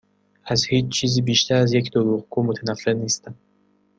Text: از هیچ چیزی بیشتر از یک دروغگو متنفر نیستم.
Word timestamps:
از 0.45 0.63
هیچ 0.65 0.89
چیزی 0.89 1.21
بیشتر 1.21 1.55
از 1.55 1.73
یک 1.73 1.91
دروغگو 1.91 2.43
متنفر 2.43 2.93
نیستم. 2.93 3.35